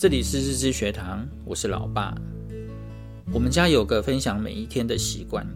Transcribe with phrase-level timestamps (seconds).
[0.00, 2.14] 这里是日知学堂，我是老爸。
[3.34, 5.46] 我们家有个分享每一天的习惯，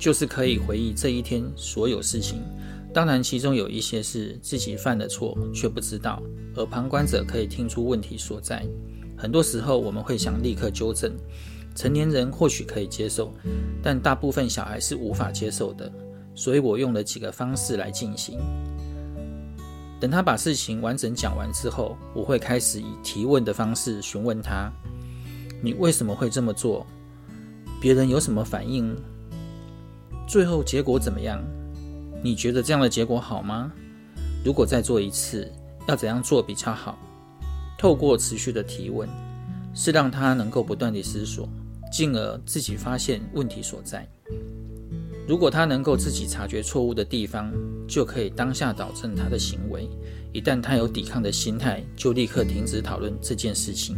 [0.00, 2.42] 就是可以回忆这一天所有事情。
[2.92, 6.20] 当然，其中有一些是自己犯的错却不知道，
[6.56, 8.66] 而旁观者可以听出问题所在。
[9.16, 11.12] 很多时候我们会想立刻纠正，
[11.76, 13.32] 成年人或许可以接受，
[13.80, 15.88] 但大部分小孩是无法接受的。
[16.34, 18.40] 所以我用了几个方式来进行。
[20.04, 24.70] 等他把事情完整讲完之后，我会开始以提问的方式询问他
[25.64, 26.86] ：“你为什么会这么做？
[27.80, 28.94] 别人有什么反应？
[30.28, 31.42] 最后结果怎么样？
[32.22, 33.72] 你觉得这样的结果好吗？
[34.44, 35.50] 如果再做一次，
[35.88, 36.98] 要怎样做比较好？”
[37.80, 39.08] 透过持续的提问，
[39.74, 41.48] 是让他能够不断地思索，
[41.90, 44.06] 进而自己发现问题所在。
[45.26, 47.50] 如果他能够自己察觉错误的地方，
[47.88, 49.88] 就可以当下导正他的行为。
[50.32, 53.96] 一旦他有抵抗的心态，就立刻停止讨论这件事情，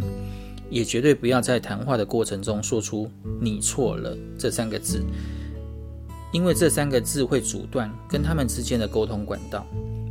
[0.71, 5.03] 也绝对不要在谈话的过程中说出“你错了”这三个字，
[6.33, 9.67] 因为这三个字会阻断跟他们之间的沟通管道。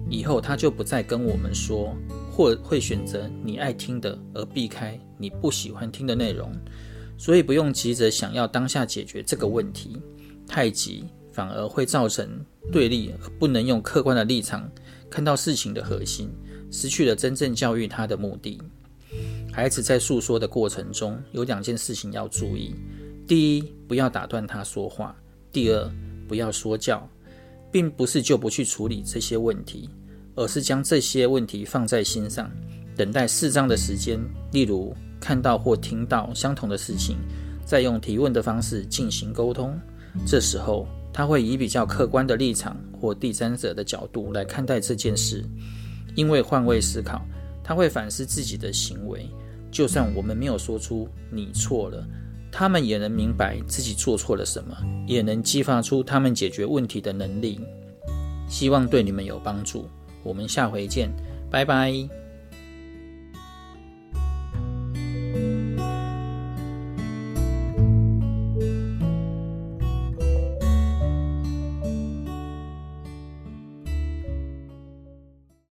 [0.10, 1.96] 以后他就不再跟我们说，
[2.32, 6.52] 或会选择你爱听的，而避开你不喜欢听的内容。
[7.18, 9.98] 所以不用急着想要当下解决这个问题。
[10.48, 12.30] 太急反而会造成
[12.72, 14.70] 对立，而不能用客观的立场
[15.10, 16.30] 看到事情的核心，
[16.72, 18.62] 失去了真正教育他的目的。
[19.52, 22.76] 孩子在诉说的过程中，有两件事情要注意：
[23.28, 25.16] 第一，不要打断他说话；
[25.52, 25.92] 第二，
[26.28, 27.08] 不要说教，
[27.72, 29.90] 并不是就不去处理这些问题，
[30.36, 32.52] 而是将这些问题放在心上，
[32.98, 34.20] 等待适当的时间，
[34.52, 37.18] 例如看到或听到相同的事情，
[37.66, 39.80] 再用提问的方式进行沟通。
[40.26, 45.44] 这时候，他会以比较客观的立场或第三者的角度来看待这件事，
[46.16, 47.22] 因为换位思考，
[47.64, 49.28] 他会反思自己的行为。
[49.72, 52.08] 就算我们没有说出“你错了”，
[52.52, 57.60] 他们也能明白自己做错了什么，也能激发出他们解决问题的能力。
[58.48, 59.90] 希望对你们有帮助。
[60.24, 61.12] 我们下回见，
[61.52, 62.25] 拜拜。